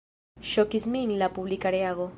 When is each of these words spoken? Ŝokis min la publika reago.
Ŝokis 0.51 0.87
min 0.95 1.15
la 1.23 1.31
publika 1.37 1.77
reago. 1.79 2.09